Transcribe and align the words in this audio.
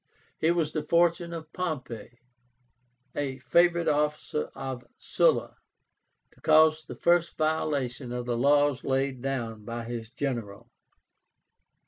It 0.39 0.53
was 0.53 0.71
the 0.71 0.81
fortune 0.81 1.31
of 1.31 1.53
Pompey, 1.53 2.17
a 3.15 3.37
favorite 3.37 3.87
officer 3.87 4.49
of 4.55 4.83
Sulla, 4.97 5.57
to 6.33 6.41
cause 6.41 6.83
the 6.83 6.95
first 6.95 7.37
violation 7.37 8.11
of 8.11 8.25
the 8.25 8.35
laws 8.35 8.83
laid 8.83 9.21
down 9.21 9.63
by 9.63 9.83
his 9.83 10.09
general. 10.09 10.71